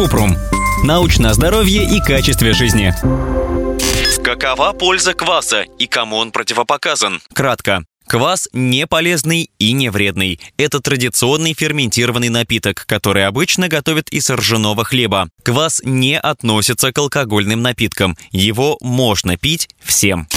Купрум. 0.00 0.34
Научное 0.82 1.34
здоровье 1.34 1.84
и 1.84 2.00
качестве 2.00 2.54
жизни. 2.54 2.94
Какова 4.24 4.72
польза 4.72 5.12
кваса 5.12 5.66
и 5.78 5.86
кому 5.86 6.16
он 6.16 6.32
противопоказан? 6.32 7.20
Кратко. 7.34 7.84
Квас 8.06 8.48
не 8.54 8.86
полезный 8.86 9.50
и 9.58 9.72
не 9.72 9.90
вредный. 9.90 10.40
Это 10.56 10.80
традиционный 10.80 11.52
ферментированный 11.52 12.30
напиток, 12.30 12.86
который 12.86 13.26
обычно 13.26 13.68
готовят 13.68 14.08
из 14.08 14.30
ржаного 14.30 14.84
хлеба. 14.84 15.28
Квас 15.42 15.82
не 15.84 16.18
относится 16.18 16.94
к 16.94 16.98
алкогольным 16.98 17.60
напиткам. 17.60 18.16
Его 18.30 18.78
можно 18.80 19.36
пить 19.36 19.68
всем. 19.84 20.28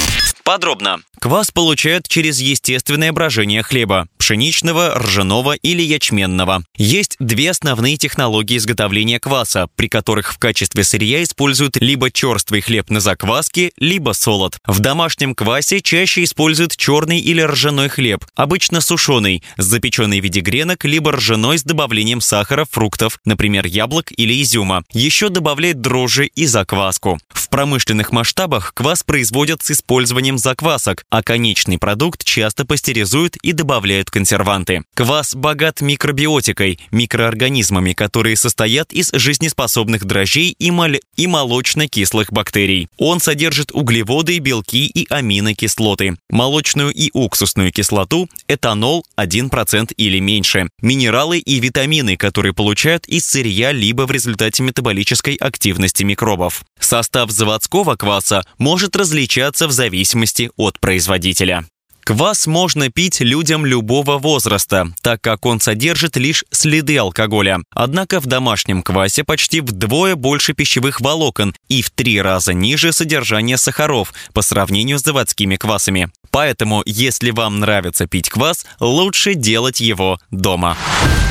Подробно. 0.44 1.00
Квас 1.24 1.52
получают 1.52 2.10
через 2.10 2.42
естественное 2.42 3.14
брожение 3.14 3.64
хлеба– 3.64 4.10
пшеничного, 4.18 5.00
ржаного 5.00 5.54
или 5.54 5.82
ячменного. 5.82 6.66
Есть 6.76 7.16
две 7.20 7.52
основные 7.52 7.96
технологии 7.96 8.58
изготовления 8.58 9.22
кваса, 9.22 9.68
при 9.78 9.88
которых 9.88 10.34
в 10.34 10.38
качестве 10.38 10.84
сырья 10.84 11.24
используют 11.24 11.78
либо 11.78 12.12
черствый 12.12 12.60
хлеб 12.60 12.90
на 12.90 13.00
закваске, 13.00 13.72
либо 13.78 14.12
солод. 14.12 14.58
В 14.68 14.82
домашнем 14.82 15.34
квасе 15.34 15.80
чаще 15.80 16.26
используют 16.26 16.76
черный 16.76 17.20
или 17.20 17.40
ржаной 17.40 17.88
хлеб, 17.88 18.26
обычно 18.36 18.82
сушеный, 18.82 19.44
запеченный 19.56 20.20
в 20.20 20.24
виде 20.26 20.42
гренок, 20.42 20.84
либо 20.84 21.14
ржаной 21.14 21.58
с 21.58 21.64
добавлением 21.64 22.20
сахара, 22.20 22.66
фруктов, 22.70 23.20
например, 23.24 23.66
яблок 23.66 24.12
или 24.12 24.42
изюма. 24.42 24.84
Еще 24.92 25.30
добавляют 25.30 25.80
дрожжи 25.80 26.26
и 26.26 26.46
закваску. 26.48 27.18
В 27.30 27.48
промышленных 27.48 28.12
масштабах 28.12 28.74
квас 28.74 29.04
производят 29.04 29.62
с 29.62 29.72
использованием 29.72 30.38
заквасок, 30.38 31.06
а 31.14 31.22
конечный 31.22 31.78
продукт 31.78 32.24
часто 32.24 32.66
пастеризуют 32.66 33.36
и 33.36 33.52
добавляют 33.52 34.10
консерванты. 34.10 34.82
Квас 34.96 35.36
богат 35.36 35.80
микробиотикой, 35.80 36.80
микроорганизмами, 36.90 37.94
которые 37.94 38.36
состоят 38.36 38.92
из 38.92 39.12
жизнеспособных 39.14 40.06
дрожжей 40.06 40.56
и, 40.58 40.72
мол... 40.72 40.94
и 41.16 41.28
молочно-кислых 41.28 42.34
бактерий. 42.34 42.88
Он 42.98 43.20
содержит 43.20 43.72
углеводы, 43.74 44.40
белки 44.40 44.88
и 44.88 45.06
аминокислоты, 45.08 46.18
молочную 46.32 46.92
и 46.92 47.12
уксусную 47.14 47.72
кислоту, 47.72 48.28
этанол 48.48 49.06
1% 49.16 49.94
или 49.96 50.18
меньше, 50.18 50.68
минералы 50.82 51.38
и 51.38 51.60
витамины, 51.60 52.18
которые 52.18 52.54
получают 52.54 53.06
из 53.06 53.28
сырья 53.28 53.72
либо 53.72 54.08
в 54.08 54.12
результате 54.12 54.64
метаболической 54.64 55.36
активности 55.36 56.02
микробов. 56.02 56.66
Состав 56.80 57.30
заводского 57.30 57.98
кваса 57.98 58.44
может 58.58 58.96
различаться 58.96 59.68
в 59.68 59.72
зависимости 59.72 60.50
от 60.58 60.80
производителя 60.80 61.03
производителя. 61.04 61.66
Квас 62.06 62.48
можно 62.48 62.90
пить 62.90 63.22
людям 63.22 63.66
любого 63.66 64.18
возраста, 64.18 64.88
так 65.02 65.22
как 65.22 65.46
он 65.46 65.62
содержит 65.62 66.18
лишь 66.18 66.44
следы 66.52 66.98
алкоголя. 66.98 67.60
Однако 67.72 68.20
в 68.20 68.26
домашнем 68.26 68.84
квасе 68.84 69.24
почти 69.24 69.62
вдвое 69.62 70.16
больше 70.16 70.54
пищевых 70.54 71.00
волокон 71.00 71.56
и 71.70 71.82
в 71.82 71.92
три 71.92 72.22
раза 72.22 72.54
ниже 72.54 72.92
содержание 72.92 73.58
сахаров 73.58 74.14
по 74.34 74.42
сравнению 74.42 75.00
с 75.00 75.04
заводскими 75.04 75.56
квасами. 75.56 76.10
Поэтому, 76.30 76.84
если 76.86 77.32
вам 77.32 77.60
нравится 77.60 78.06
пить 78.06 78.30
квас, 78.30 78.66
лучше 78.80 79.34
делать 79.34 79.80
его 79.80 80.20
дома. 80.30 80.78